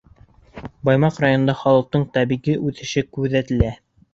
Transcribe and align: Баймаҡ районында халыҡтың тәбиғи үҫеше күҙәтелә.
Баймаҡ 0.89 1.19
районында 1.25 1.55
халыҡтың 1.61 2.07
тәбиғи 2.17 2.59
үҫеше 2.71 3.07
күҙәтелә. 3.19 3.71